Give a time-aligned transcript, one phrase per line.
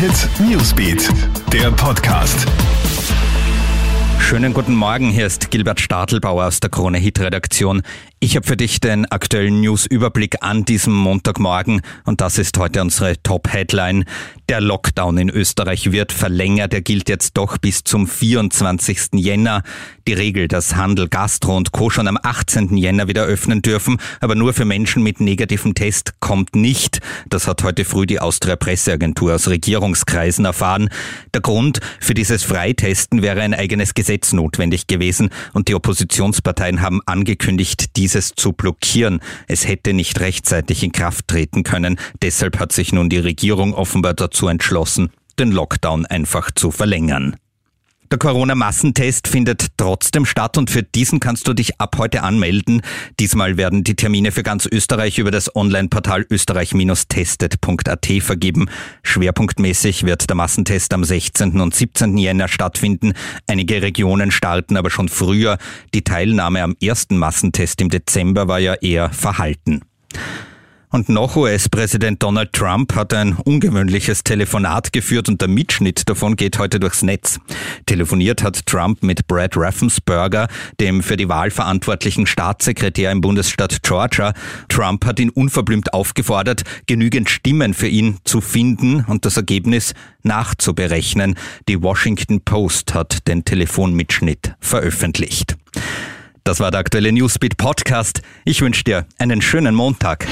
[0.00, 1.10] Hit Newsbeat,
[1.52, 2.46] der Podcast.
[4.18, 7.82] Schönen guten Morgen, hier ist Gilbert Stadelbauer aus der Krone Hit Redaktion.
[8.22, 13.14] Ich habe für dich den aktuellen News-Überblick an diesem Montagmorgen und das ist heute unsere
[13.22, 14.04] Top-Headline.
[14.50, 16.74] Der Lockdown in Österreich wird verlängert.
[16.74, 19.12] Er gilt jetzt doch bis zum 24.
[19.14, 19.62] Jänner.
[20.06, 21.88] Die Regel, dass Handel, Gastro und Co.
[21.88, 22.76] schon am 18.
[22.76, 27.00] Jänner wieder öffnen dürfen, aber nur für Menschen mit negativem Test, kommt nicht.
[27.28, 30.90] Das hat heute früh die Austria Presseagentur aus Regierungskreisen erfahren.
[31.32, 37.00] Der Grund für dieses Freitesten wäre ein eigenes Gesetz notwendig gewesen und die Oppositionsparteien haben
[37.06, 39.20] angekündigt, dieses zu blockieren.
[39.46, 41.96] Es hätte nicht rechtzeitig in Kraft treten können.
[42.22, 47.36] Deshalb hat sich nun die Regierung offenbar dazu entschlossen, den Lockdown einfach zu verlängern.
[48.10, 52.82] Der Corona-Massentest findet trotzdem statt und für diesen kannst du dich ab heute anmelden.
[53.20, 58.68] Diesmal werden die Termine für ganz Österreich über das Online-Portal österreich-testet.at vergeben.
[59.04, 61.60] Schwerpunktmäßig wird der Massentest am 16.
[61.60, 62.18] und 17.
[62.18, 63.12] Jänner stattfinden.
[63.46, 65.58] Einige Regionen starten aber schon früher.
[65.94, 69.82] Die Teilnahme am ersten Massentest im Dezember war ja eher verhalten.
[70.92, 76.58] Und noch US-Präsident Donald Trump hat ein ungewöhnliches Telefonat geführt und der Mitschnitt davon geht
[76.58, 77.38] heute durchs Netz.
[77.86, 80.48] Telefoniert hat Trump mit Brad Raffensperger,
[80.80, 84.32] dem für die Wahl verantwortlichen Staatssekretär im Bundesstaat Georgia.
[84.68, 91.36] Trump hat ihn unverblümt aufgefordert, genügend Stimmen für ihn zu finden und das Ergebnis nachzuberechnen.
[91.68, 95.56] Die Washington Post hat den Telefonmitschnitt veröffentlicht.
[96.42, 98.22] Das war der aktuelle Newsbeat Podcast.
[98.44, 100.26] Ich wünsche dir einen schönen Montag.